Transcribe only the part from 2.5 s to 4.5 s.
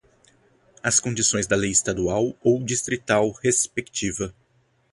distrital respectiva